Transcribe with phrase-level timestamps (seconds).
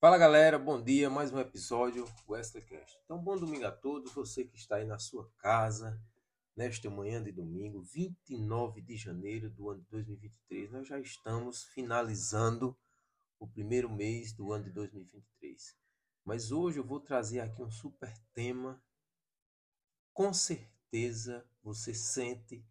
[0.00, 2.98] Fala galera, bom dia, mais um episódio Wesleycast.
[3.04, 6.02] Então, bom domingo a todos, você que está aí na sua casa,
[6.56, 10.70] nesta manhã de domingo, 29 de janeiro do ano de 2023.
[10.70, 12.74] Nós já estamos finalizando
[13.38, 15.76] o primeiro mês do ano de 2023.
[16.24, 18.82] Mas hoje eu vou trazer aqui um super tema.
[20.14, 22.64] Com certeza você sente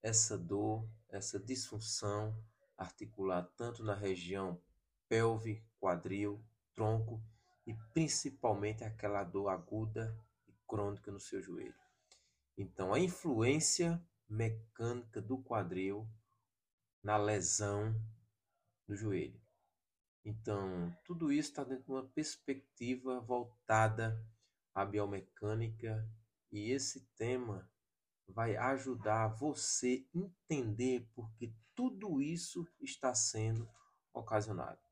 [0.00, 2.40] essa dor, essa disfunção
[2.78, 4.62] articular tanto na região
[5.08, 6.40] pelve, quadril,
[6.76, 7.20] tronco
[7.66, 11.74] e principalmente aquela dor aguda e crônica no seu joelho.
[12.56, 16.08] Então, a influência mecânica do quadril
[17.02, 17.94] na lesão
[18.86, 19.40] do joelho.
[20.24, 24.20] Então, tudo isso está dentro de uma perspectiva voltada
[24.74, 26.08] à biomecânica
[26.50, 27.68] e esse tema
[28.28, 33.68] vai ajudar você entender porque tudo isso está sendo
[34.12, 34.85] ocasionado.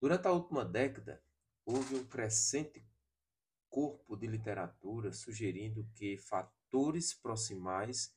[0.00, 1.22] Durante a última década,
[1.62, 2.82] houve um crescente
[3.68, 8.16] corpo de literatura sugerindo que fatores proximais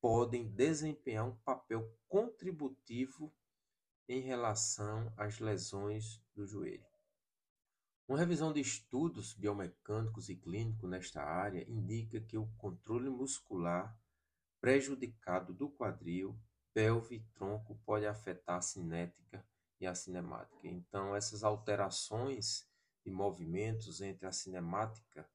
[0.00, 3.32] podem desempenhar um papel contributivo
[4.08, 6.90] em relação às lesões do joelho.
[8.08, 13.96] Uma revisão de estudos biomecânicos e clínicos nesta área indica que o controle muscular
[14.60, 16.36] prejudicado do quadril,
[16.74, 19.46] pelve e tronco pode afetar a cinética
[19.82, 20.68] e a cinemática.
[20.68, 22.68] Então, essas alterações
[23.04, 25.28] de movimentos entre a cinemática,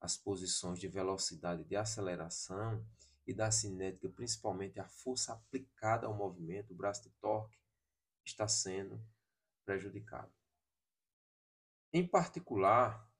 [0.00, 2.86] as posições de velocidade de aceleração
[3.26, 7.58] e da cinética, principalmente a força aplicada ao movimento, o braço de torque,
[8.24, 9.04] está sendo
[9.64, 10.32] prejudicado.
[11.92, 13.10] Em particular,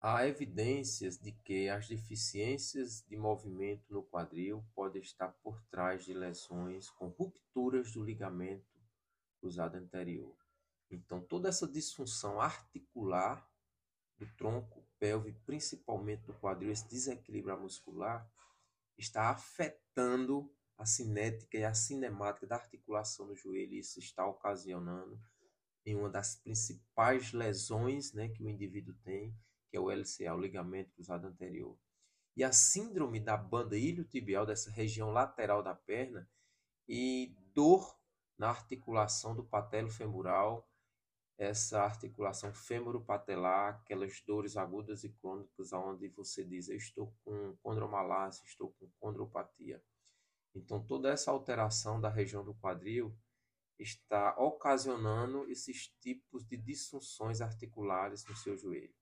[0.00, 6.14] há evidências de que as deficiências de movimento no quadril podem estar por trás de
[6.14, 8.79] lesões com rupturas do ligamento
[9.40, 10.36] cruzado anterior.
[10.90, 13.48] Então, toda essa disfunção articular
[14.18, 18.30] do tronco, pelve, principalmente do quadril, esse desequilíbrio muscular,
[18.98, 23.74] está afetando a cinética e a cinemática da articulação do joelho.
[23.74, 25.20] Isso está ocasionando
[25.86, 29.34] em uma das principais lesões né, que o indivíduo tem,
[29.70, 31.78] que é o LCA, o ligamento cruzado anterior.
[32.36, 36.28] E a síndrome da banda iliotibial, dessa região lateral da perna,
[36.88, 37.99] e dor
[38.40, 40.66] na articulação do patelo femoral,
[41.36, 48.42] essa articulação fêmuro-patelar, aquelas dores agudas e crônicas onde você diz eu estou com condromalácia,
[48.46, 49.84] estou com condropatia.
[50.54, 53.14] Então toda essa alteração da região do quadril
[53.78, 58.94] está ocasionando esses tipos de disfunções articulares no seu joelho.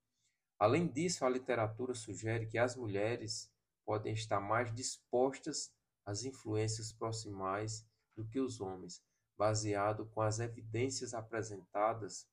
[0.58, 3.48] Além disso, a literatura sugere que as mulheres
[3.84, 5.72] podem estar mais dispostas
[6.04, 9.00] às influências proximais do que os homens,
[9.38, 12.28] baseado com as evidências apresentadas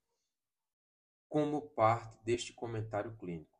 [1.29, 3.55] como parte deste comentário clínico.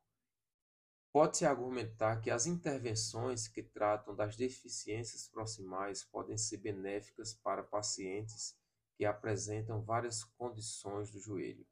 [1.12, 8.54] Pode-se argumentar que as intervenções que tratam das deficiências proximais podem ser benéficas para pacientes
[8.96, 11.66] que apresentam várias condições do joelho.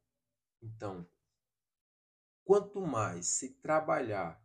[0.63, 1.07] Então,
[2.45, 4.43] quanto mais se trabalhar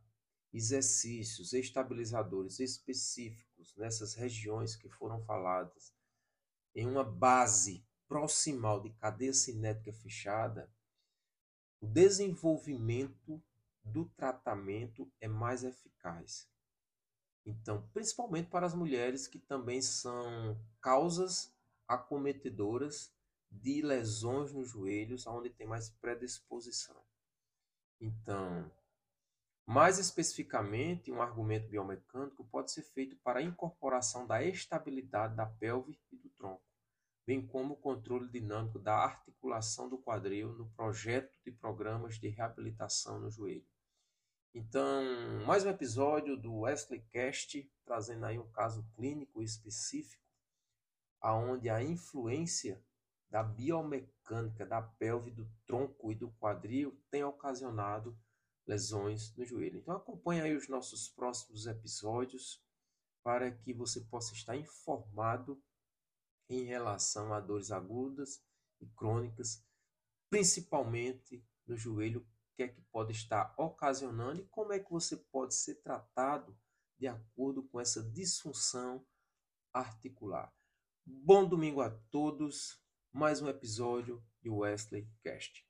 [0.52, 5.94] exercícios estabilizadores específicos nessas regiões que foram faladas
[6.76, 10.72] em uma base proximal de cadeia cinética fechada,
[11.82, 13.42] o desenvolvimento
[13.84, 16.50] do tratamento é mais eficaz.
[17.46, 21.54] Então, principalmente para as mulheres que também são causas
[21.88, 23.12] acometedoras
[23.50, 27.02] de lesões nos joelhos, onde tem mais predisposição.
[28.00, 28.72] Então,
[29.66, 36.00] mais especificamente, um argumento biomecânico pode ser feito para a incorporação da estabilidade da pelve
[36.12, 36.64] e do tronco,
[37.28, 43.20] bem como o controle dinâmico da articulação do quadril no projeto de programas de reabilitação
[43.20, 43.68] no joelho.
[44.54, 45.04] Então,
[45.46, 50.24] mais um episódio do Wesley Cast, trazendo aí um caso clínico específico
[51.22, 52.82] aonde a influência
[53.30, 58.18] da biomecânica da pelve, do tronco e do quadril tem ocasionado
[58.66, 59.78] lesões no joelho.
[59.80, 62.64] Então acompanhe aí os nossos próximos episódios
[63.24, 65.62] para que você possa estar informado
[66.50, 68.44] em relação a dores agudas
[68.82, 69.64] e crônicas,
[70.30, 75.54] principalmente no joelho, que é que pode estar ocasionando e como é que você pode
[75.54, 76.58] ser tratado
[76.98, 79.06] de acordo com essa disfunção
[79.72, 80.54] articular.
[81.06, 82.84] Bom domingo a todos.
[83.12, 85.69] Mais um episódio de Wesley Cast.